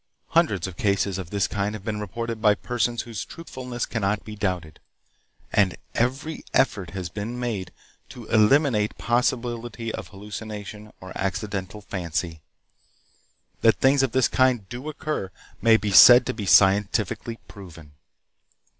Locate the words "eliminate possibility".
8.25-9.93